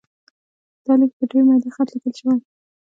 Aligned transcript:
دا 0.85 0.93
لیک 0.99 1.11
په 1.17 1.25
ډېر 1.31 1.43
میده 1.47 1.69
خط 1.75 1.87
لیکل 1.93 2.13
شوی. 2.19 2.35